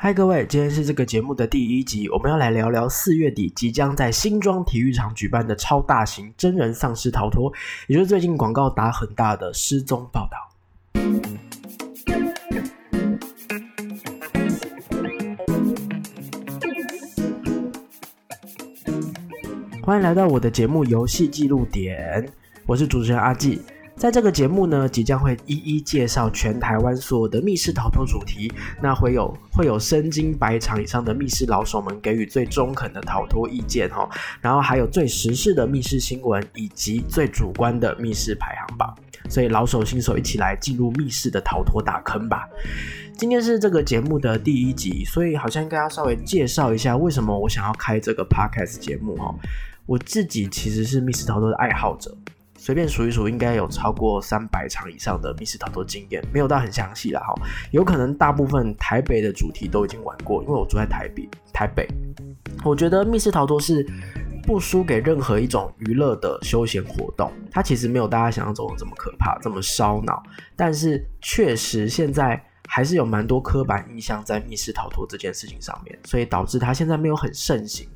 [0.00, 7.52] 嗨，各位，今天是这个节目的第一集，我们要来聊聊四月底即将在新庄体育场举办的超大型真人丧尸逃脱，
[7.88, 10.38] 也就是最近广告打很大的失踪报道。
[19.82, 22.24] 欢迎来到我的节目《游戏记录点》，
[22.66, 23.60] 我是主持人阿纪。
[23.98, 28.50] 在这个节目呢，即将会一一介绍全台湾所有的密室逃脱主题。
[28.80, 34.08] 那会有会有身经百场以上的密室老手们给予最中肯的逃脱意见哈，
[34.40, 38.96] 然后还有最时事的密室新闻，以及最主观的密室排行榜。
[39.28, 42.48] 所以老手新手一起来进入密室的逃脱大坑吧。
[43.16, 49.34] 今天是这个节目的第一集，所以好像应该要稍微介绍一下为什么我想要开这个 podcast 节目哈。
[49.86, 52.16] 我自己其实是密室逃脱的爱好者。
[52.58, 57.32] 随便数一数，应该有超过三百场以上的密室逃脱经验，没有到很详细了哈。
[57.70, 61.26] 有可能大部分台北的主题都已经玩过，因为我住在台北。
[61.52, 61.88] 台北，
[62.64, 63.84] 我觉得密室逃脱是
[64.42, 67.32] 不输给任何一种娱乐的休闲活动。
[67.50, 70.22] 它其实没有大家想象中的这么可怕，这么烧脑。
[70.54, 77.88] 但是确实现在还是有蛮多刻板印象在密室逃脱这件事情上面，所以导致它现在没有很盛行。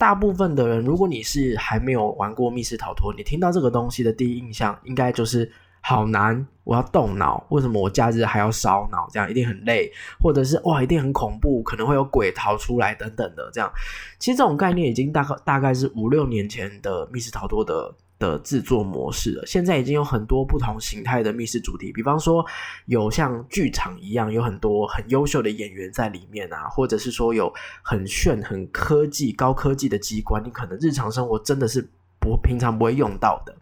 [0.00, 9.06] 大部分的人，如果你是还没有玩过密室逃脱，你听到这个东西的第一印象，应该就是好难，我要动脑，为什么我假日还要烧脑？
[9.12, 13.50] 这样一定很累，或者是哇，一定很恐怖，可能会有鬼逃出来等等的。
[13.52, 13.70] 这样，
[14.18, 17.94] 其实这种概念已经大概大概是五六年前的密室逃脱的。
[18.20, 22.44] 的制作模式了，现在已经有很多不同形态的密室主题，比方说
[22.84, 31.88] 有像剧场一样，有很多很优秀的演员在里面啊，或者是说有很炫、很科技、高科技的机关，你可能日常生活真的是
[32.20, 33.56] 不平常不会用到的。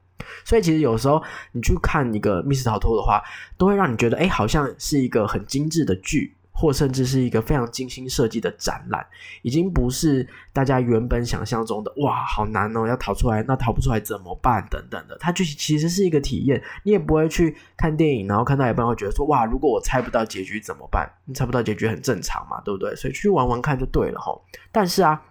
[0.44, 3.22] 所以其实有时候你去看一个密室逃脱的话，
[3.56, 6.34] 都会让你觉得，哎，好像是一个很精致的剧。
[6.60, 9.06] 或甚至是一个非常精心设计的展览，
[9.42, 14.66] 已经不是大家原本想象中的哇，好难哦，要逃出来，那逃不出来怎么办？
[14.68, 16.60] 等等的，它就其实是一个体验。
[16.82, 21.08] 你也不会去看电影，然后看到一半会觉得说哇，如果我猜不到结局怎么办？
[21.26, 22.92] 你猜不到结局很正常嘛，对不对？
[22.97, 24.36] 所以去玩玩看就对了哈。
[24.72, 25.22] 但是啊，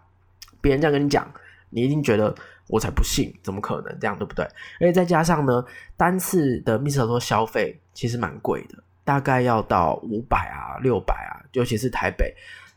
[0.61, 1.29] 别人这样跟你讲，
[1.71, 2.33] 你一定觉得
[2.69, 4.45] 我才不信，怎么可能这样，对不对？
[4.79, 5.65] 而且再加上呢，
[5.97, 8.81] 单次的密室逃脱消费其实蛮贵的。
[9.07, 12.35] 大概要到五百啊，六百啊，尤其是台北，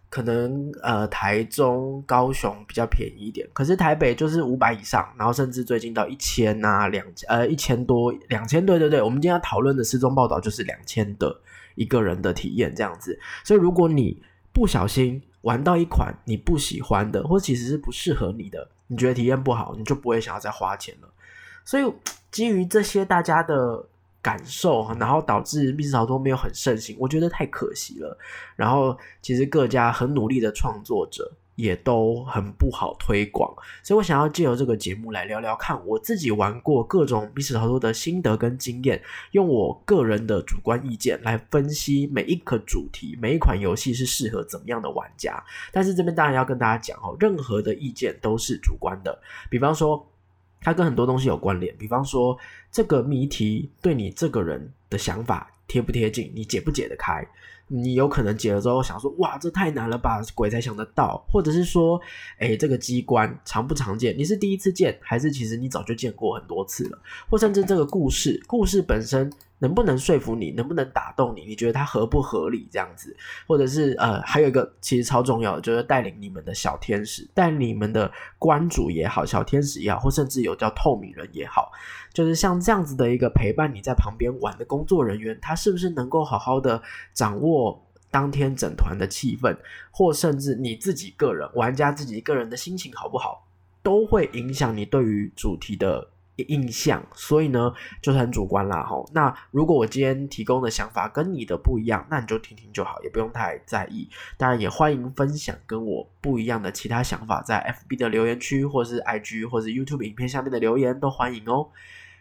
[0.09, 11.37] 可能呃台中、高雄比较便宜一点，可是台北就是五百以上，然后甚至最近到一千啊，两呃一千多、两千，对对对，我们今天要讨论的失踪报道就是两千的
[11.75, 21.09] 一个人的体验这样子，所以如果你不小心玩到一款你不喜欢的，或其实是不适合你的，你觉得体验不好，你就不会想要再花钱了。
[21.65, 21.93] 所以
[22.31, 23.89] 基于这些大家的。
[24.23, 28.17] 感受，然后导致密室逃脱没有很盛行，我觉得太可惜了。
[28.57, 45.43] 然后其实各家很努力的创作者也都很不好推广，所以我想要借由这个节目来聊聊看我自己玩过各种密室逃脱的心得跟经验，用我个人的主观意见来分析每一个主题、每一款游戏是适合怎么样的玩家。
[45.73, 49.19] 但是这边当然要跟大家讲哦，任何的意见都是主观的，
[49.51, 50.07] 比方说。
[50.61, 52.37] 它跟很多东西有关联，比方说
[52.71, 57.27] 这个谜题对你这个人的想法贴不贴近，你解不解得开？
[57.67, 62.01] 你有可能解了之后想说，哇，这太难了吧，鬼才想得到，或者是说，
[62.39, 64.17] 哎，这个机关常不常见？
[64.19, 66.99] 你是第一次见，还是其实你早就见过很多次了？
[67.29, 69.33] 或甚至这个故事，故事本身。
[69.61, 70.51] 能不能说服你？
[70.51, 71.45] 能不能打动你？
[71.45, 72.67] 你觉得它合不合理？
[72.73, 73.17] 这样子，
[73.47, 81.71] 或者是呃，还有一个其实超重要的，就是带领你们的小天使，带你们的关主也好，小天使也好，或甚至有叫透明人也好，
[82.13, 86.83] 就是像这样子的一个陪伴你在旁边玩的工作人员，他是不是能够好好的
[87.13, 89.55] 掌握当天整团的气氛，
[89.91, 93.47] 或甚至你自己个人玩家自己个人的心情好不好，
[93.83, 96.09] 都会影响你对于主题的。
[96.49, 99.09] 印象，所以呢，就是很主观啦，吼。
[99.13, 104.09] 那如果我今天提供的想法跟你的不一样，那你就听听就好，也不用太在意。
[104.37, 111.69] 当然，也欢迎分享跟我不一样的其他想法，在 FB 的留言区，或是 IG，或是 YouTube 影片下面的留言都欢迎哦。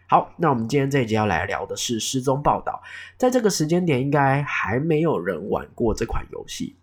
[0.06, 2.82] 好，那我们今天这一集要来聊的是失踪报道。
[3.16, 6.76] 在这个时间点，应该还没有人玩过这款游戏，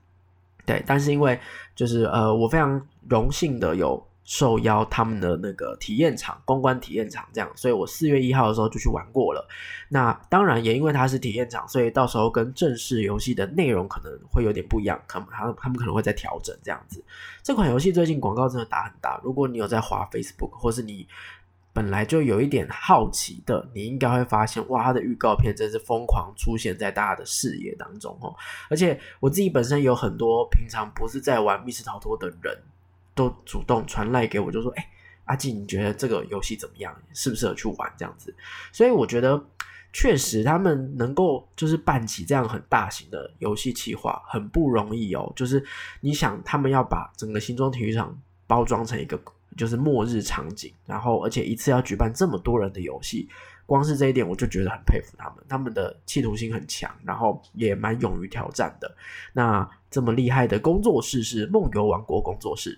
[0.66, 0.81] 对。
[0.86, 1.39] 但是因为
[1.75, 4.07] 就是呃，我非常荣幸的有。
[4.27, 9.47] 受邀他们的那个体验场公关体验场这样，所以我四月一号的时候就去玩过了。
[9.88, 17.01] 那当然也因为它是体验场，所以到时候跟正式游戏的内容可能会有点不一样，可能他他们可能会在调整这样子。
[17.41, 21.07] 这款游戏最近广告真的打很大，如果你有在滑 Facebook 或是你
[21.71, 28.35] 本来就有一点好奇的，你应该会发现，哇，它的预告片真是疯狂出现在大家的视野当中哦。
[28.69, 32.57] 而且我自己本身有很多平常不是在玩密室逃脱的人，
[33.18, 34.90] 都主动传来给我，就说：“哎，
[35.25, 36.96] 阿纪，你觉得这个游戏怎么样？
[37.14, 38.34] 适不适合去玩？”这样子。
[38.72, 39.44] 所以我觉得，
[39.92, 45.34] 确实他们能够就是办起这样很大型的游戏企划，很不容易哦。
[45.36, 45.62] 就是
[46.00, 49.20] 你想，他们要把整个新庄体育场包装成一个。
[49.56, 53.28] 就是末日场景，然后而且一次要举办这么多人的游戏，
[53.66, 58.96] 光是这一点我就觉得很佩服他们，他们的企图心很强，然后也蛮勇于挑战的。
[59.34, 62.78] 那这么厉害的工作室是梦游王国工作室，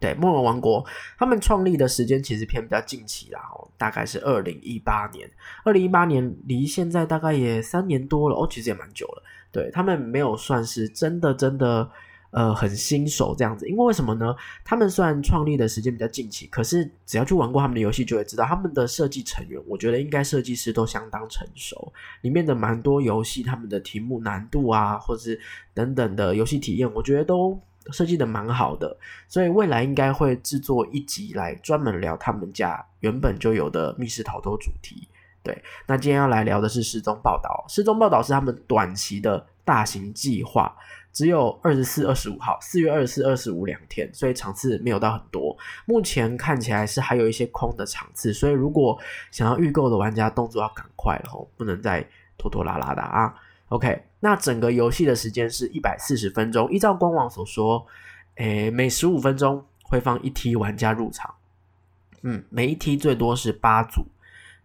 [0.00, 0.84] 对，梦游王国
[1.18, 5.30] 他们创立的时间其实偏比较近期啦，哦，大概是二零一八年，
[5.64, 9.22] 二零一八年离现在大概也三年多了，哦，其实也蛮久了。
[9.52, 11.90] 对他们没有算是真的真的。
[12.32, 14.32] 呃，很新手这样子，因为为什么呢？
[14.64, 21.92] 他们虽然创立的时间比较近期，可是只要去玩过他们的游戏，就会知道他们的设计成员，我觉得应该设计师都相当成熟。
[22.20, 25.40] 里面的蛮多游戏，他们的题目难度啊，或者是
[25.74, 27.60] 等等的游戏体验，我觉得都
[27.92, 28.96] 设计的蛮好的。
[29.28, 35.08] 所以未来应该会制作一集来专门聊他们家原本就有的密室逃脱主题。
[35.42, 37.64] 对，那今天要来聊的是失踪报道。
[37.68, 40.76] 失踪报道是他们短期的大型计划。
[41.12, 45.56] 只有二十四、二十五号，四月二十四、二十五两天，所以场次没有到很多。
[45.84, 48.96] 目前看起来是还有一些空的场次，所以如果
[49.32, 52.06] 想要预购的玩家，动作要赶快了哦，不能再
[52.38, 53.34] 拖拖拉拉的啊。
[53.70, 57.86] OK，那整个游戏的时间是一百四十分钟，依照官网所说，
[58.34, 61.32] 诶，每十五分钟会放一梯玩家入场，
[62.22, 64.04] 嗯，每一梯最多是八组。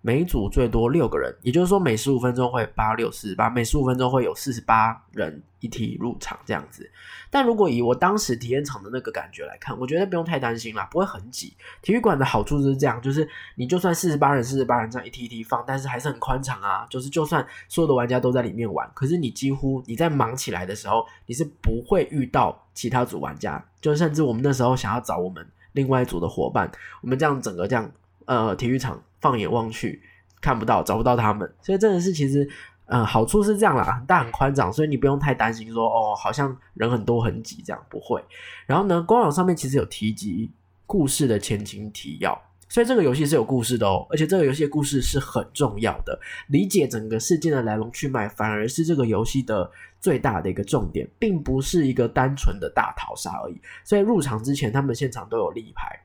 [0.06, 6.88] 每组最多六个人，也就是说每十五分钟会八六四十八，每十五分钟会有四十八人一体入场这样子。
[7.32, 11.58] 但如果以我当时体验场的那个感觉来看，我觉得不用太担心啦，不会很挤。
[11.82, 16.86] 体育馆的好处就是这样，就是你就算四十八人、四十八人这样一梯一梯放，但是还是很宽敞啊。
[16.88, 23.66] 就是就算所有的玩家都在里面玩，可是你几乎你在忙起来的时候，你是不会遇到其他组玩家。
[23.82, 27.92] 就甚至我们那时候想要找我们另外一组的伙伴，我们这样整个这样
[28.26, 29.02] 呃体育场。
[29.22, 30.00] 放眼望去，
[30.40, 32.48] 看不到，找不到他们，所以真的是其实，
[32.86, 38.24] 呃，好处是这样啦，很大很宽敞，所以你不用太担心说，哦，好像人很多很挤这样，不会。
[38.68, 40.52] 然后呢，官网上面其实有提及
[40.86, 42.40] 故事的前情提要，
[42.70, 46.20] 所以这个游戏是有故事的哦，而且这个游戏的故事是很重要的，
[46.50, 53.60] 理解整个事件的来龙去脉，反而是这个游戏的最大的一个重点，并不是一个单纯的大逃杀而已。
[53.84, 56.00] 所以入场之前，他们现场都有立牌，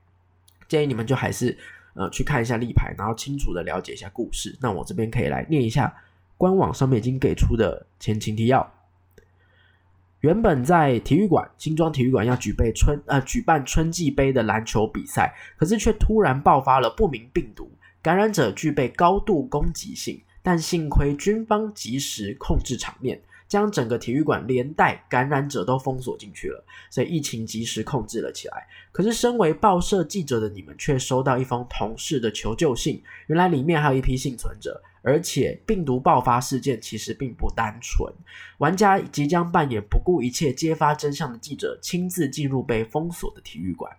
[0.69, 1.59] 建议你们就还是。
[1.95, 4.57] 呃，去看一下立牌，然后清楚的了解一下故事。
[4.61, 5.95] 那我这边可以来念一下
[6.37, 8.73] 官网上面已经给出的前情提要。
[10.21, 17.71] 原本在体育馆新庄体育馆要举备春呃举办春季杯的篮球比赛，可是却突然爆发了不明病毒，
[18.03, 23.19] 感染者具备高度攻击性，但幸亏军方及时控制场面。
[23.51, 28.65] 将整个体育馆连带感染者都封锁进去了，所以疫情及时控制了起来。
[28.93, 38.15] 可是，身为报社记者的你们却收到一封同事的求救信，原来里面还有一批幸存者，而且病毒爆发事件其实并不单纯。
[38.59, 43.91] 玩家即将扮演不顾一切揭发真相的记者，亲自进入被封锁的体育馆。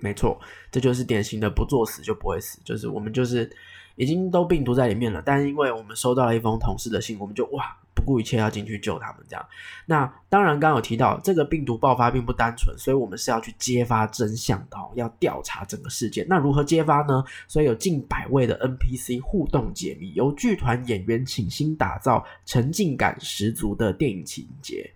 [0.00, 0.40] 没错，
[0.72, 3.48] 这就是典型的不作死就不会死，就是我们就是
[3.96, 7.76] 已经都病毒在里面了，但是因为我们收到了一封同事的信，我们就哇。
[7.96, 9.48] 不顾一切要进去救他们，这样。
[9.86, 16.26] 那当然，刚刚有提到这个病毒爆发并不单纯，所以我们是要去揭发真相的，哦要调查整个事件。
[16.28, 17.22] 那如何揭发呢？
[17.46, 24.90] 所以有近百位的 NPC 互动解密，由剧团演员倾心打造，沉浸感十足的电影情节。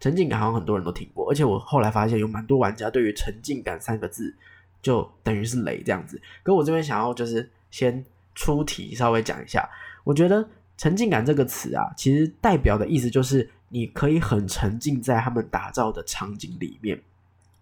[0.00, 4.34] 沉浸感好像很多人都听过，而且我后来发现有蛮多玩家对于沉浸感三个字
[4.80, 6.18] 就等于是雷这样子。
[6.42, 8.02] 可我这边想要就是先
[8.34, 9.68] 出题，稍微讲一下，
[10.04, 10.48] 我觉得。
[10.76, 17.00] 沉浸感这个词啊，其实代表的意思就是你可以很沉浸在他们打造的场景里面。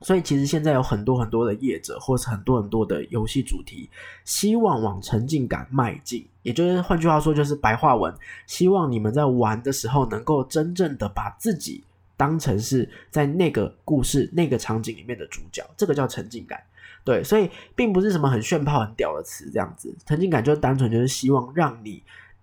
[0.01, 3.91] 所以，其实现在有很多很多的业者，或是很多很多的游戏主题，
[4.25, 6.27] 希望往沉浸感迈进。
[6.43, 8.13] 也就是换句话说，就是白话文，
[8.47, 11.85] 希望你们在玩的时候，能够真正的把自己
[12.17, 15.63] 当成是在那个故事、那个场景里面的主角。
[15.77, 16.59] 这个叫沉浸感。
[17.05, 19.97] 对，所以并不是什么很炫炮、很屌的词，这样子。
[20.07, 22.03] 沉浸感就单纯就是希望让你。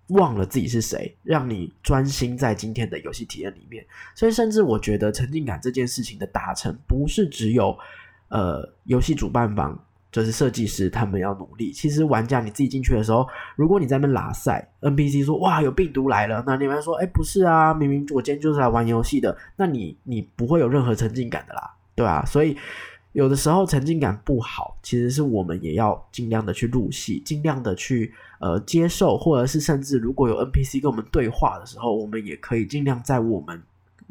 [0.10, 3.86] 忘了自己是谁，让你专心在今天的游戏体验里面。
[4.16, 7.78] 所以，甚至我觉得沉浸感这件事情的达成，不是只有
[8.30, 9.78] 呃游戏主办方，
[10.12, 11.72] 就是设计师他们要努力。
[11.72, 22.26] 其实，玩家你自己进去的时候，如果你在那拉赛，NPC 说哇有病毒来了，那你们说哎不是啊，明明我今天就是来玩游戏的，那你你不会有任何沉浸感的啦，对吧？
[22.26, 22.58] 所以。
[23.20, 33.62] 有的时候沉浸感不好，其实是我们也要尽量的去入戏，尽量的去呃接受，或者是甚至如果有 NPC 跟我们对话的时候，我们也可以尽量在我们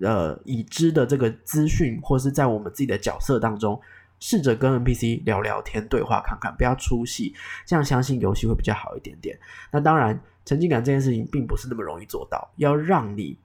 [0.02, 3.80] 呃已知的这个资讯，或是在我们自己的角色当中，
[4.20, 7.34] 试着跟 NPC 聊聊天、对话看看，不要出戏，
[7.64, 9.38] 这样相信游戏会比较好一点点。
[9.70, 13.38] 那当然，沉浸感这件事情并不是那么容易做到，要让你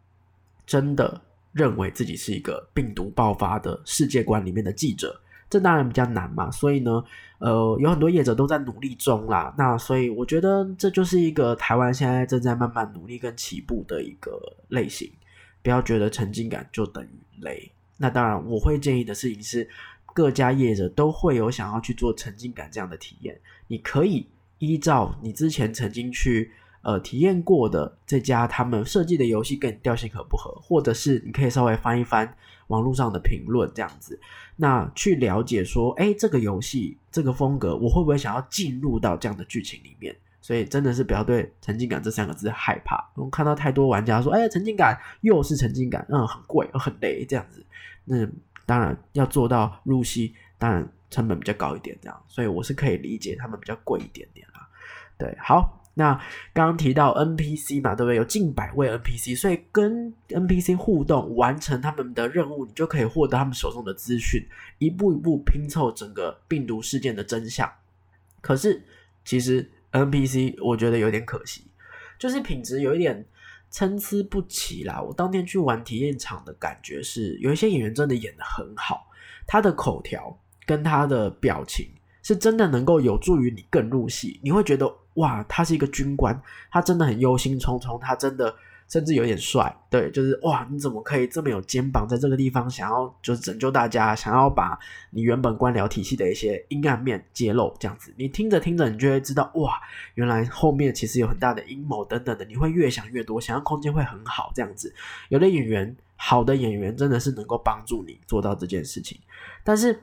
[0.66, 1.22] 真的
[1.54, 5.18] 认为自己是一个病毒爆发的世界观里面的记者。
[5.54, 7.04] 这当然比较难嘛，所以呢，
[7.38, 9.54] 呃，有很多业者都在努力中啦。
[9.56, 14.32] 那所以我觉得这就是一个台湾现在正在慢慢努力跟起步的一个
[14.70, 15.08] 类型。
[15.62, 17.10] 不要觉得沉浸感就等于
[17.42, 17.72] 雷。
[17.98, 19.70] 那当然，我会建议的事情是，
[20.16, 23.40] 各家业者都会有想要去做沉浸感这样的体验。
[23.68, 26.52] 你可以依照你之前曾经去。
[26.84, 32.36] 呃，体验过的这家他们设计的游戏跟你调性合不合，或者是你可以稍微翻一翻
[32.68, 34.20] 网络上的评论这样子，
[34.58, 40.14] 那去了解说，哎，这个游戏这个风格，我会不会想要进入到这样的剧情里面？
[40.42, 43.02] 所以真的是不要对沉浸感这三个字害怕。
[43.16, 47.66] 我看到太多玩家说，哎，沉浸感又是沉浸感，嗯，很贵，很雷这样子。
[48.04, 48.28] 那
[48.66, 54.68] 当然要做到入戏，当然成本比较高一点，这样，所以我是可以理解他们比较贵一点点啦。
[55.18, 55.80] 对，好。
[55.96, 56.14] 那
[56.54, 58.16] 刚刚提到 NPC 嘛，对不对？
[58.16, 64.44] 有近百位 NPC，所以跟 NPC 互动，完成他们的任务，你就可以获得他们手中的资讯，
[64.80, 67.72] 一步一步拼凑整个病毒事件的真相。
[68.42, 68.84] 可是，
[69.24, 71.68] 其实 NPC 我觉得有点可惜，
[72.18, 73.24] 就是品质有一点
[73.70, 75.00] 参差不齐啦。
[75.00, 79.12] 我当天去玩体验场的感觉是，有一些演员真的演的很好，
[79.46, 80.36] 他的口条
[80.66, 81.88] 跟他的表情
[82.24, 84.92] 是真的能够有助于你更入戏，你会觉得。
[85.16, 86.40] 哇，他是一个军官，
[86.72, 88.54] 他真的很忧心忡忡，他真的
[88.88, 94.78] 甚至有点帅，对，就是哇，你怎么可以这么有肩膀，在这个地方想要就是拯救大家，想要把
[95.12, 99.80] 你原本官僚体系的一些阴暗面揭露，这样子，你听着听着，你就会知道，哇，
[100.16, 104.94] 原来后面其实有很大的阴谋等等的，你会越想越多，想象空间会很好，这样子，
[105.30, 109.20] 有的演员，好的演员真的是能够帮助你做到这件事情，
[109.64, 110.02] 但是。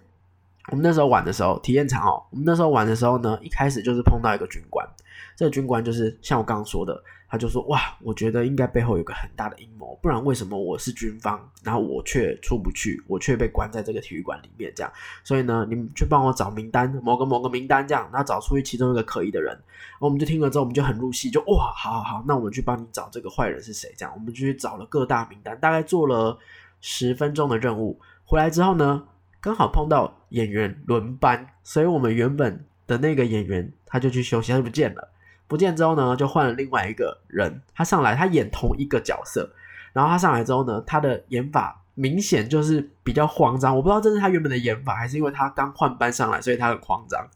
[0.70, 4.88] 我们那时候玩的时候，体验场哦，我们那时候玩的时候呢，一开始就是碰到一个军官，
[5.36, 14.92] 这个军官就是像我刚刚说的，他就说哇，我觉得应该背后有个很大的阴谋，不然为什么我是军方，然后我却出不去，我却被关在这个体育馆里面这样，
[15.24, 19.58] 所以呢，你们去帮我找名单，某个某个名单这样，然后找出其中一个可疑的人，
[19.98, 26.38] 我们就听了之后，我们就很入戏，就哇，好好好，那我们去帮你找这个坏人是谁，这样，我们就去找了各大名单，大概做了
[26.80, 29.02] 十分钟的任务，回来之后呢。
[29.40, 35.08] 刚好碰到演员轮班，所以我们原本的那个演员他就去休息，他就不见了。
[35.48, 39.50] 不见之后呢，就换了另外一个人，他上来，他演同一个角色。
[39.92, 43.74] 然后他上来之后呢，他的演法明显就是比较慌张。
[43.74, 47.26] 我不知道这是他原本的演法，还是因为他刚换班上来，所以他很慌张。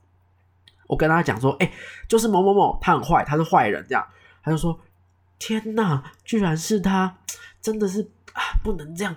[0.87, 1.73] 我跟他讲说：“哎，
[2.07, 4.07] 就是某某某，他很坏，他是坏人。”这样，
[4.43, 4.79] 他就说
[5.41, 7.17] ：“天哪，居然是他！
[7.61, 8.03] 真的是
[8.35, 9.17] 啊，不能这样，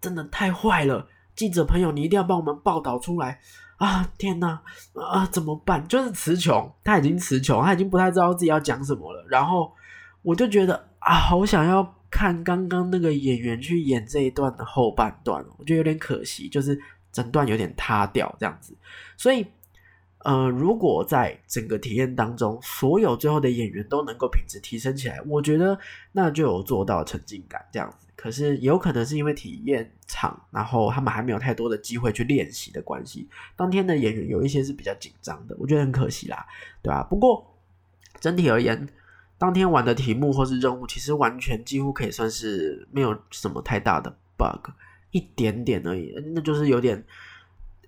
[0.00, 3.38] 真的太坏了。”记者朋友，你一定要帮我们报道出来
[3.76, 4.10] 啊！
[4.16, 4.62] 天哪，
[4.94, 5.86] 啊，怎么办？
[5.86, 9.22] 就是词穷，他已经词穷，他已经不太知道自己要讲什么了。
[9.28, 9.70] 然后
[10.22, 16.80] 我就觉得啊，好想要看刚刚那个演员去演这一段的后半段，我觉得有点可惜，就是
[17.12, 18.74] 整段有点塌掉这样子。
[19.18, 19.46] 所以，
[20.24, 25.78] 呃，如果在整个体验当中，所有最后的演员都能够品质提升起来，我觉得
[26.12, 28.05] 那就有做到沉浸感这样子。
[28.16, 33.28] 可是有可能是因为体验场，然后他们还没有太多的机会去练习的关系。
[33.54, 36.44] 当天的演员有一些是比较紧张的，我觉得很可惜啦，
[36.82, 37.02] 对吧？
[37.02, 37.46] 不过
[38.18, 38.88] 整体而言，
[39.38, 44.70] 当天玩的题目或是任务，其实完全几乎可以算是没有什么太大的 bug，
[45.10, 47.04] 一点点而已，那就是有点。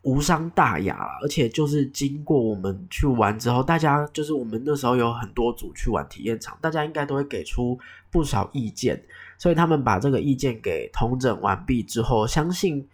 [0.03, 7.79] 无伤大雅而且就是经过我们去玩之后，大家就是我们那时候有很多组去玩体验场，大家应该都会给出
[8.11, 9.03] 不少意见，
[9.39, 12.89] 所以他们把这个意见给统整完毕之后，相信。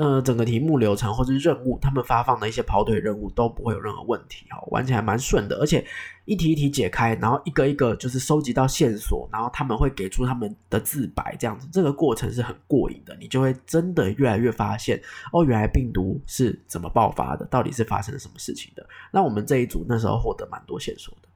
[0.00, 5.86] 呃，整个题目流程或者任务，他们发放的一些跑腿任务都不会有任何问题哈，玩起来蛮顺的，而且
[6.24, 14.98] 一题一题解开，然后一个一个就是收集到线索，然后他们会给出他们的自白，这样子，这个过程是很过瘾的，你就会真的越来越发现，
[15.34, 18.82] 哦，原来病毒是怎么爆发的，到底是发生了什么事情的。
[19.12, 21.28] 那我们这一组那时候获得蛮多线索的，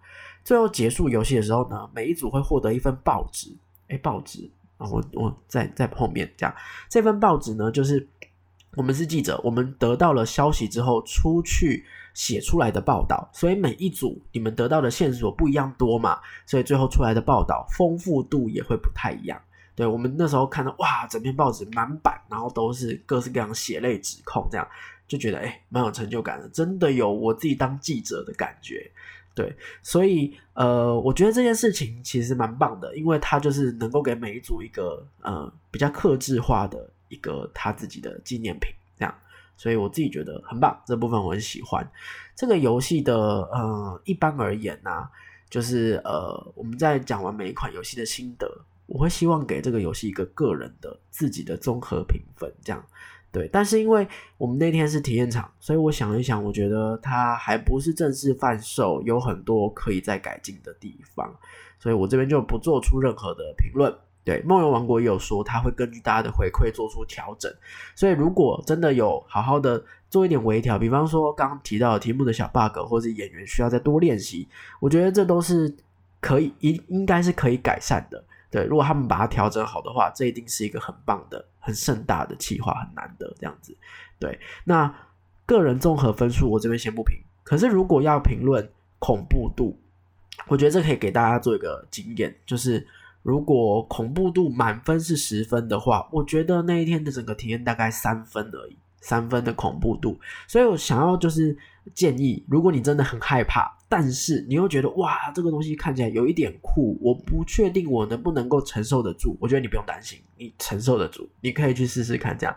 [0.42, 3.54] 最后结束游戏的时候呢，每一组会获得一份报纸，
[3.88, 6.54] 哎，报纸啊，我我在在后面这样，
[6.88, 8.08] 这份报纸呢就是。
[8.76, 19.40] 我们是记者，我们得到了消息之后出去写出来的报道，所以每一组你们得到的线索不一样多嘛，所以最后出来的报道丰富度也会不太一样。
[19.76, 24.66] 对我们那时候看到哇，整篇报纸满版，然后都是各式各样血泪指控，这样
[25.08, 28.90] 就觉得哎，蛮有成就感的，真的有我自己当记者的感觉。
[29.34, 29.52] 对，
[29.82, 39.14] 所以呃，我觉得这件事情其实蛮棒的，因为它就是能够给每一组一个呃比较克制化的一个他自己的纪念品，这样，
[39.56, 41.88] 所以我自己觉得很棒，这部分我很喜欢。
[42.34, 45.08] 这个游戏的呃，一般而言呢，
[45.48, 48.46] 就是呃，我们在讲完每一款游戏的心得，
[48.86, 52.84] 我会希望给这个游戏一个个人的自己的综合评分，这样。
[53.30, 54.06] 对，但是因为
[54.38, 61.34] 我们那天是体验场，所以我想一想，我觉得它还不是正式贩售，有很多可以再改进的地方，
[61.80, 63.92] 所以我这边就不做出任何的评论。
[64.24, 67.52] 对，梦游王国也有说，他会根据大家的回馈做出调整，
[67.94, 74.48] 所以如果真的有好好的做一点微调，比方说刚刚提到的题目的小 bug，或是演员需要再多练习，
[74.80, 75.72] 我觉得这都是
[76.20, 78.24] 可以应应该是可以改善的。
[78.50, 83.76] 对，如果他们把它调整好的话，这一定是一个很棒的、很盛大的企划，很难得这样子。
[84.18, 84.94] 对，那
[85.44, 88.66] 个人综合分数我这边先不评，可是如果要评论
[89.00, 89.76] 恐怖度，
[90.46, 92.86] 我觉得这可以给大家做一个经验，就是
[93.24, 98.78] 如果恐怖度满分是十分的话，我觉得那一天的整个体验大概三分而已。
[99.00, 101.54] 三分的恐怖度，所以我想要就是
[101.92, 112.34] 建议，如果你真的很害怕，但是你又觉得哇，这个东西看起来有一点酷，我不确定我能不能够承受得住，我觉得你不用担心，你承受得住，你可以去试试看。
[112.38, 112.56] 这样，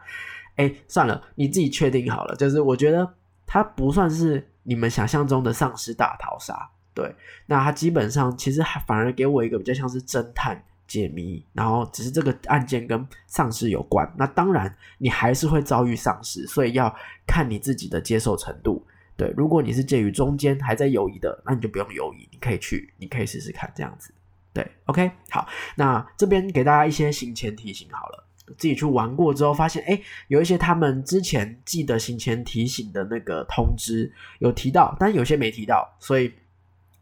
[0.56, 2.34] 哎，算了，你自己确定好了。
[2.38, 3.06] 就是我觉得
[3.46, 6.58] 它不算是你们想象中的丧尸大逃杀，
[6.98, 10.64] 对，那他基本上其实还反而给我一个比较像是侦探。
[10.88, 16.96] 解谜，然后只是这个案件跟丧尸有关，那当然你还是会遭遇丧尸，所以要
[17.28, 18.82] 看你自己的接受程度。
[19.18, 24.14] 对，如果你是介于中间还在犹疑的，那你就不用犹豫，你可以去，你可以试试看这样子。
[24.54, 28.24] 对，OK，好，那这边给大家一些行前提醒好了，
[28.58, 36.34] 自己去玩过之后发现，哎，有一些他们之前记得行前提醒的那个通知有提到，但有些没提到，所以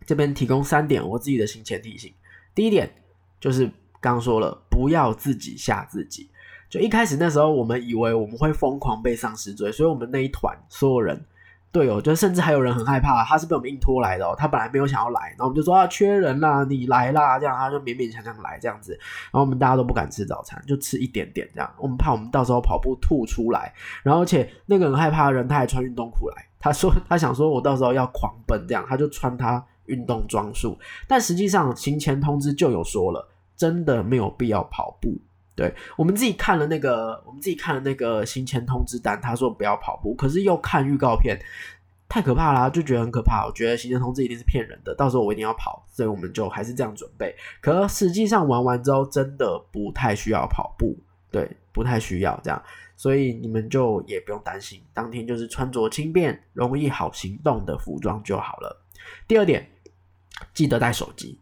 [0.06, 2.14] 这边提供三点我自己的行前提醒。
[2.54, 2.90] 第一点。
[3.38, 3.70] 就是
[4.00, 6.28] 刚说了，不要自己吓自己。
[6.68, 11.24] 就一开始那时候，我们以为我们会疯狂被丧尸追，所以我们那一团所有人
[11.72, 14.34] 队友，就甚至还有人很害怕，他是被我们硬拖来的哦。
[14.36, 18.94] 他本来没有想要来，然后我们就说啊，缺人啦，你来啦，这样他就勉勉强强来这样子。
[18.94, 21.72] 然后我们大家都不敢吃早餐，就吃一点点这样。
[21.78, 29.64] 我们怕我们到时候跑步吐出来，然后而且那个人害怕的人，他还穿运动裤来，他说他想说我到时候要狂奔这样，他就穿他。
[29.88, 35.18] 运动装束，但实际上行前通知就有说了，真的没有必要跑步。
[35.56, 41.40] 对我们自己看了那个，我们自己看了那个行前通知单，他说不要跑步，可是又看预告片，
[42.10, 43.46] 太可怕啦，就觉得很可怕。
[43.46, 47.34] 我觉得行前通知一定是骗人的，到时候我一定要跑，所以我们就还是这样准备。
[47.62, 50.94] 可实际上玩完之后，真的不太需要跑步，
[51.32, 52.62] 对，不太需要这样，
[52.98, 58.84] 所以你们就也不用担心，当天就是穿着轻便、容易好行动的服装就好了。
[59.26, 59.66] 第二点。
[60.54, 61.40] 记得带手机，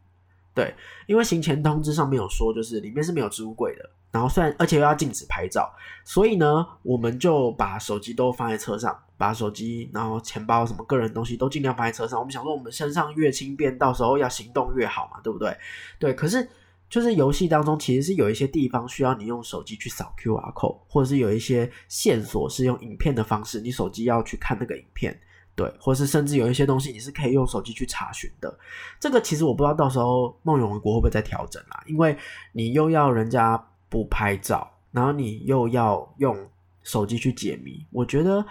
[0.54, 0.74] 对，
[1.08, 3.90] 因为行前通知上面有说，就是里面是没有置物柜的。
[4.12, 5.74] 然后虽然而且又要禁止拍照，
[6.06, 12.20] 所以呢，我们就把手机都放在车上，把手机、然后钱包什么个人东西都尽量放在车上。
[12.20, 15.58] 我们想说，我们身上越轻便，到时候要行动越好嘛，对不对？
[15.98, 16.48] 对，可是
[16.88, 25.20] 就是游戏当中其实是有一些地方需要你用手机去扫 QR code，或者是有一些线索是用影片的方式，你手机要去看那个影片。
[25.56, 28.58] 对，或是甚至有一些东西你是可以用手机去查询的。
[29.00, 32.18] 这个其实我不知道到时候梦永国会不会再调整啦，因为
[32.52, 36.50] 你又要人家不拍照，然后你又要用
[36.82, 38.44] 手机去解谜，我觉得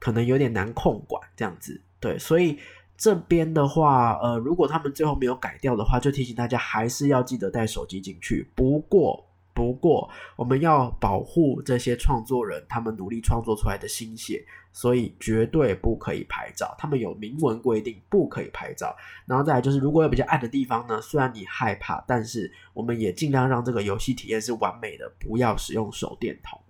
[0.00, 1.80] 可能有点难控管这样子。
[2.00, 2.58] 对，所以
[2.96, 8.50] 这边的话，呃，如果他们最后没有改掉的话，就提醒大家还是要记得带手机进去。
[8.56, 9.27] 不过，
[9.58, 14.46] 不过我们要保护这些创作人，他们努力创作出来的心血。
[14.70, 18.94] 所以绝对不可以拍照，他们有明文规定不可以拍照。
[19.26, 26.60] 然后再来就是，如果有比较暗的地方呢，虽然你害怕，但是我们也尽量让这个游戏体验是完美的，不要使用手电筒。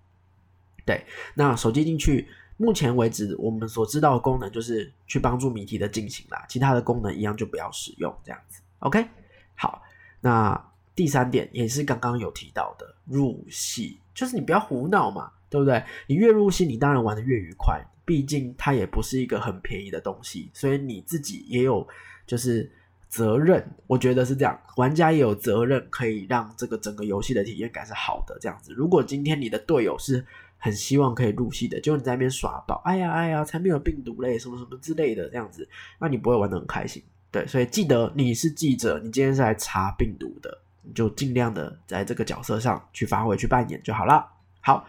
[0.85, 8.59] 对，那手机进去，目前为止我们所知道的功能就是去帮助谜题的进行啦，其他的功能一样就不要使用这样子。
[8.79, 9.05] OK，
[9.53, 9.83] 好，
[10.19, 10.59] 那
[10.99, 15.81] 第三点也是刚刚有提到的，入戏就是你不要胡闹嘛，对不对？
[16.07, 17.81] 你越入戏，你当然玩的越愉快。
[18.03, 21.87] 毕竟它也不是一个很便宜的东西，所以你自己也有
[22.27, 22.69] 就是
[23.07, 28.37] 责任，我觉得是这样，玩家也有责任可以让这个整个游戏的体验感是好的。
[28.41, 30.25] 这样子，如果今天你的队友是
[30.57, 35.65] 很希望可以入戏的，结果你在那边耍宝，哎呀哎呀，才没有病毒类什么什么之类的这样子，
[35.97, 37.01] 那你不会玩的很开心。
[37.31, 44.25] 对，所以记得你是记者，你今天是来查病毒的，你就尽量的在这个角色上去发挥去扮演就好了。
[44.61, 44.85] 好。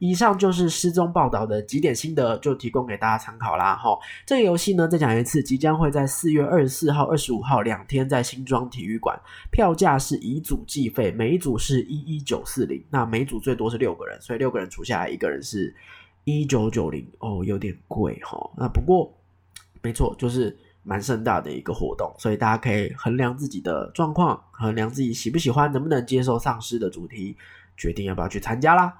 [0.00, 3.76] 以上就是失踪报道的几点心得，就提供给大家参考啦。
[3.76, 9.18] 哈，这个游戏呢，再讲一次，即将会在四月二十四号、二十五号两天在新庄体育馆，
[9.52, 15.74] 票价是以组计费，每一组是一一九四零，那每组最多是六个人，所以六个人除下来，一个人是
[16.24, 18.50] 一九九零，哦，有点贵哈。
[18.58, 19.16] 那不过
[19.80, 27.36] 没错，就是蛮盛大的一个活动，所以大家可以衡量自己的状况，衡量自己喜不喜欢，能不能接受丧尸的主题，
[27.76, 28.94] 决定要不要去参加啦。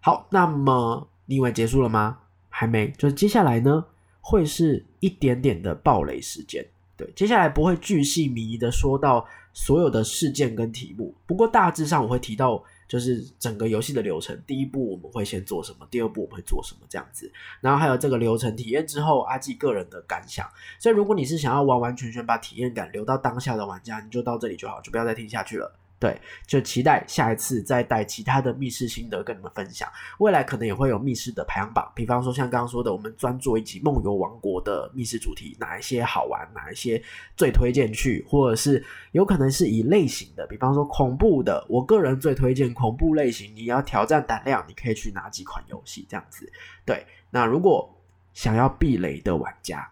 [0.00, 2.18] 好，那么你以为结束了吗？
[2.48, 3.84] 还没，就是接下来呢，
[4.20, 6.66] 会是一点点的暴雷时间。
[6.96, 14.36] 对，接下来不会巨细靡遗的说到所有的事件跟题目，不过大致上我会提到，就是整个游戏的流程。
[14.48, 20.44] 第一步我们会先做什么，第二步我们会做什么这样子，然后还有这个流程体验之后，阿纪个人的感想。
[20.80, 25.72] 所以如果你是想要完完全全把体验感留到当下的玩家，你就到这里就好，就不要再听下去了。
[26.00, 29.86] 对，就期待下一次再带其他的密室心得跟你们分享。
[30.18, 37.02] 未来可能也会有密室的排行榜，比方说像刚刚说的，我们专做一集梦游王国的密室主题，哪一些好玩，哪一些
[37.36, 38.82] 最推荐去，或者是
[39.12, 43.54] 有可能是以类型的，比方说恐怖的，我个人最推荐恐怖类型。
[43.54, 46.50] 你要挑战胆量，你可以去哪几款游戏这样子。
[46.86, 47.94] 对，那如果
[48.32, 49.86] 想要避雷的玩家，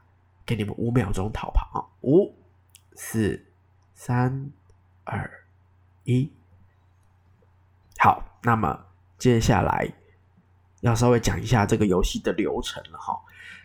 [0.47, 1.85] 给你们五秒钟逃跑啊！
[2.01, 2.35] 五、
[2.94, 3.44] 四、
[3.92, 4.51] 三、
[5.05, 5.31] 二。
[6.09, 6.33] 一
[7.99, 8.87] 好，那么
[9.18, 9.92] 接下来
[10.81, 13.14] 要稍微讲一下这个游戏的流程了哈。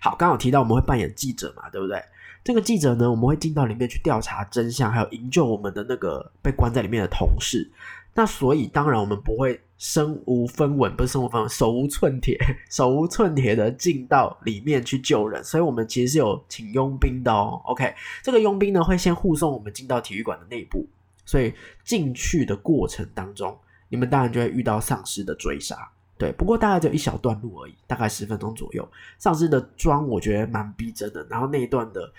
[0.01, 2.03] 好，刚好提到我们会扮演记者嘛，对不对？
[2.43, 7.71] 这个记者呢，我们会进到里面去调查真相，还有营救我们的那个被关在里面的同事。
[8.13, 12.37] 那所以当然我们不会身无分文，不是身无分文，手无寸铁，
[12.69, 15.41] 手无寸铁的进到里面去救人。
[15.41, 17.61] 所以我们其实是有请佣兵的哦。
[17.63, 20.85] OK，这个佣兵呢会先护送我们进到体育馆的内部。
[21.25, 23.57] 所以进去的过程当中，
[23.87, 26.31] 你们当然就会遇到丧尸的追杀，对。
[26.33, 28.87] 不过大概就一小段路而已，大概十分钟左右。
[29.17, 32.11] 丧尸的妆我觉得蛮逼真的，然后那一段的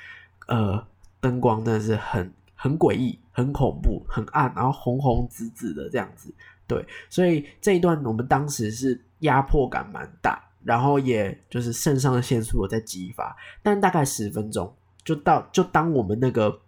[0.47, 0.87] 呃
[1.21, 6.33] 灯光真的是很很诡异、很恐怖、很暗，然后红红紫紫的这样子，
[6.67, 6.85] 对。
[7.11, 16.61] 所以这一段我们当时是压迫感蛮大，然后也就是肾上的腺素在激发，但大概十分钟就到，就当我们那个。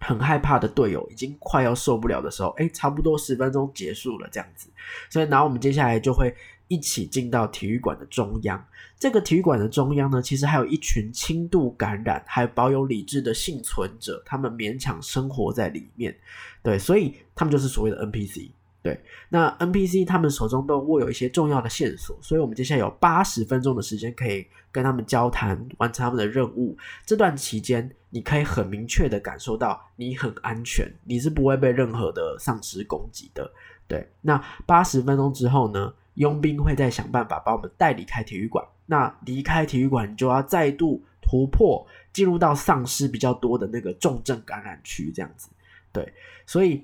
[0.00, 4.68] 很害怕的队友已经快要受不了的时候，哎，差不多十分钟结束了这样子，
[5.10, 6.34] 所以然后我们接下来就会
[6.68, 8.62] 一起进到体育馆的中央。
[8.98, 16.16] 这个体育馆的中央呢，其实还有一群轻度感染还保有理智的幸存者，他们勉强生活在里面。
[16.62, 18.50] 对，所以他们就是所谓的 NPC。
[18.82, 26.76] 对，那 NPC 他们手中都握有一些重要的线索，所以我们接下来有八十分钟的时间可以跟他们交谈，完成他们的任务。
[27.04, 33.52] 这段期间，你可以很明确的感受到你很安全，你是不会被任何的丧尸攻击的。
[33.86, 38.64] 对，那八十分钟之后呢，佣兵会再想办法把我们带离开体育馆。
[38.86, 45.50] 那离开体育馆，你就要再度突破，进入到丧尸比较多的那个重症感染区，这样子。
[45.92, 46.10] 对，
[46.46, 46.82] 所以。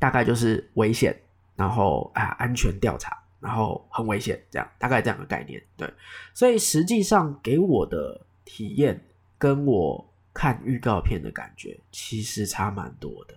[0.00, 1.12] 大概就是危险，
[1.56, 5.60] 然后啊安全调查，然后很危险，这样大概这样的概念。
[5.76, 5.92] 对，
[6.32, 9.04] 所以实际上给我的体验
[9.38, 10.08] 跟我
[10.38, 13.34] 看预告片的感觉其实差蛮多的。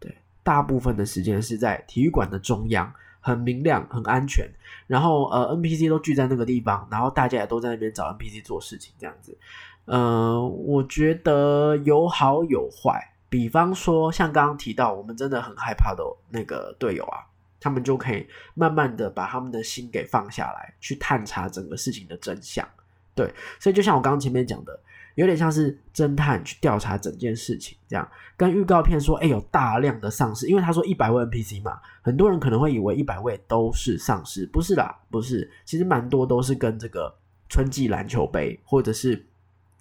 [0.00, 4.50] 对，大部分的时间是在体育馆的中央，很明亮，很安全，
[4.88, 9.38] 然后呃 NPC 都聚在那个地方，然后大家也都在那边找 NPC 做事情，这样子。
[9.84, 13.12] 嗯，我觉得有好有坏。
[13.28, 17.26] 比方说，像刚刚提到，我们真的很害怕的那个队友啊，
[17.60, 22.68] 他们就可以慢慢的把他们的心给放下来，去探查整个事情的真相。
[23.14, 24.78] 对，所以就像我刚刚前面讲的，
[25.14, 28.08] 有点像是侦探去调查整件事情这样。
[28.36, 37.14] 跟预告片说，哎，有大量的丧尸，因为他说一百位 NPC 嘛，很多人可能会以为一百位都是丧尸，不是啦，不是，其实蛮多都是跟这个
[37.48, 39.24] 春季篮球杯或者是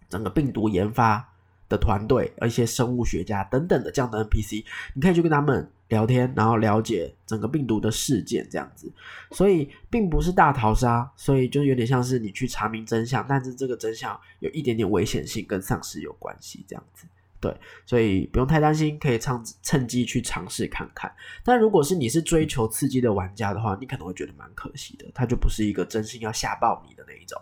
[0.10, 1.30] 整个病毒研发。
[1.70, 8.92] 的团队，而一些生物学家等等的这样的 NPC，你可以去跟他们聊天，然后了解整个病毒的事件这样子。
[9.32, 17.06] 所以并不是大逃杀，所以就有点像是你去查明真相，但是这个真相有一点点危险性，跟丧尸有关系这样子。
[17.40, 17.54] 对，
[17.86, 21.14] 所以不用太担心，可以趁趁机去尝试看看。
[21.44, 27.38] 但如果是你是追求刺激的玩家的话，你可能会觉得蛮可惜的，它就不是一个真心要吓爆你的那一种。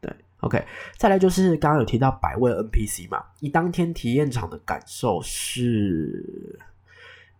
[0.00, 0.62] 对 OK，
[0.98, 6.60] 再来就是刚刚有提到百位 NPC 嘛，你当天体验场的感受是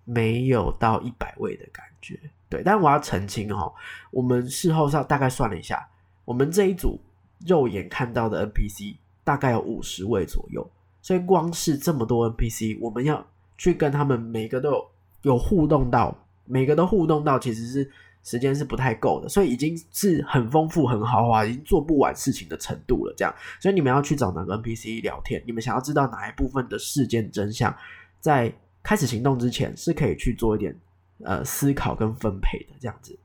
[0.08, 2.18] 没有到一百位的感觉，
[2.48, 2.62] 对。
[2.64, 3.70] 但我要澄清哈，
[4.10, 5.86] 我们事后上大概算了一下，
[6.24, 6.98] 我们这一组
[7.46, 10.66] 肉眼看到的 NPC 大概有五十位左右，
[11.02, 13.22] 所以光是这么多 NPC，我们要
[13.58, 14.90] 去跟他们每个都有
[15.22, 16.16] 有互动到，
[16.46, 17.90] 每个都互动到，其实是
[18.22, 23.14] 时间是不太够的，所以已经是很丰富、很豪华，已经做不完事情的程度了。
[23.14, 27.76] 这样，所以你们要去找哪个 NPC 聊天，你们想要知道哪一部分的事件真相，
[28.20, 28.50] 在
[28.88, 30.74] 开始行动之前是可以去做一点
[31.22, 32.74] 呃思考跟分配的。
[32.80, 33.18] 这样子，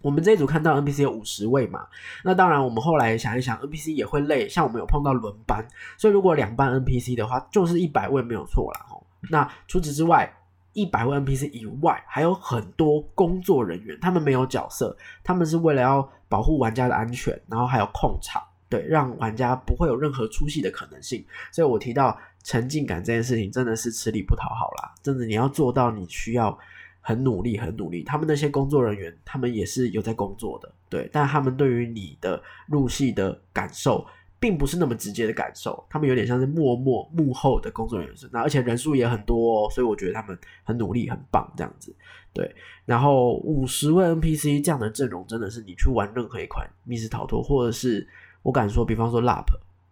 [0.00, 1.88] 我们这一组看到 NPC 有五十位嘛，
[2.22, 5.66] 那当然我们后来想一想，NPC 也会累，像我们有碰到轮班，
[5.98, 8.86] 所以如果两班 NPC 的话，就是一百位没有错啦。
[9.28, 10.32] 那除此之外，
[10.72, 21.24] 一百位 NPC 以外，还有很多工作人员，他们没有角色，他们是为了要保护玩家的安全，然后还有控场，对，让玩家不会有任何出戏的可能性。
[21.50, 26.56] 所以我提到沉浸感这件事情，真的是吃力不讨好啦，真的你要做到，你需要
[27.00, 28.02] 很努力，很努力。
[28.02, 34.06] 他们那些工作人员，他们也是有在工作的，对，但他们对于你的入戏的感受。
[34.42, 41.94] 并不是那么直接的感受，他们有点像是默默幕后的工作人员，那而且人数也很多，哦，所以我觉得他们很努力，很棒这样子。
[42.32, 42.52] 对，
[42.84, 48.04] 然后五十位 NPC 这样的阵容，真的是你去玩任何一款密室逃脱，或者是
[48.42, 49.44] 我敢说，比方说 LAP，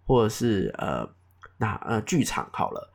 [0.05, 1.09] 或者是呃
[1.61, 2.91] 那呃剧场好了，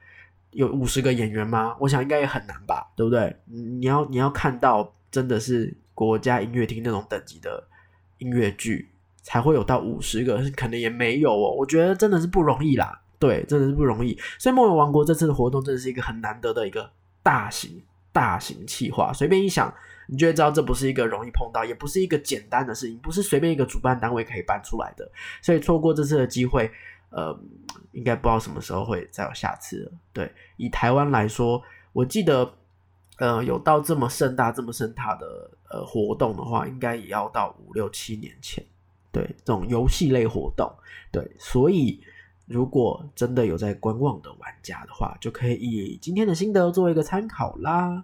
[0.51, 1.77] 有五十个演员吗？
[1.79, 3.33] 我想应该也很难吧，对不对？
[3.45, 7.63] 你要你要看到真的是国家音乐厅那种等级的
[8.17, 8.89] 音乐剧。
[9.27, 11.49] 才会有到五十个，可能也没有哦。
[11.57, 14.15] 我觉得真的是不容易啦，对，真的是不容易。
[14.37, 16.87] 所以梦游王国这次的活动真的是一个很难得的一个
[17.23, 19.11] 大型大型企划。
[19.11, 19.73] 随便一想，
[20.05, 25.11] 你就会知道这不是一个容易碰到，也不是一个简单的事情，不是随便一个主办单位可以办出来的。
[25.41, 26.69] 所以错过这次的机会，
[27.15, 27.39] 呃，
[27.93, 29.91] 应该不知道什么时候会再有下次了。
[30.11, 32.53] 对，以台湾来说，我记得，
[33.19, 38.61] 呃，有到这么盛大、这么盛大的呃活动的话，应该也要到五六七年前。
[39.13, 40.69] 对这种游戏类活动，
[41.09, 42.03] 对，所以
[42.47, 48.03] 如果真的有在观望的玩家的话，就可以以今天的心得作为一个参考啦。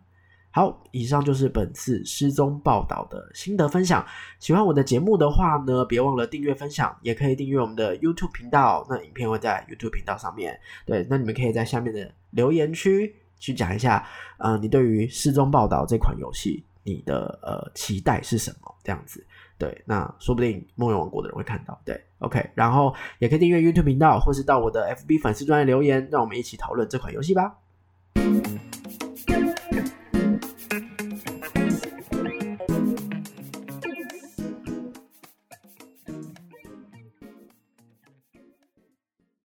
[0.53, 4.05] 好，以上就是本次失踪报道的心得分享。
[4.37, 8.85] 喜欢我的节目的话呢，别忘了订阅分享，也可以订阅我们的 YouTube 频道。
[8.89, 10.59] 那影片会在 YouTube 频道上面。
[10.85, 14.05] 对，那你们可以在下面的留言区去讲一下，
[14.39, 18.75] 呃，你对于失踪报道这款游戏，你的呃期待是什么？
[18.83, 19.25] 这样子。
[19.57, 21.79] 对，那说不定梦游王国的人会看到。
[21.85, 27.55] 对，OK，然后也可以订阅 YouTube 频道，或是到我的 FB 粉丝专页留言，让我们一起讨论这款游戏吧。